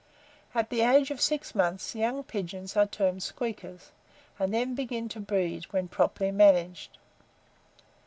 At 0.55 0.71
the 0.71 0.81
age 0.81 1.11
of 1.11 1.21
six 1.21 1.53
months, 1.53 1.93
young 1.93 2.23
pigeons 2.23 2.75
are 2.75 2.87
termed 2.87 3.21
squeakers, 3.21 3.91
and 4.39 4.51
then 4.51 4.73
begin 4.73 5.07
to 5.09 5.19
breed, 5.19 5.65
when 5.65 5.87
properly 5.87 6.31
managed. 6.31 6.97